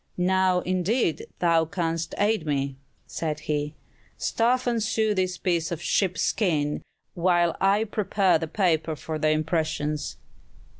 [0.17, 3.75] "Now indeed thou canst aid me," said he;
[4.17, 6.81] "stuff and sew this piece of sheep skin,
[7.13, 10.17] while I prepare the paper for the impressions."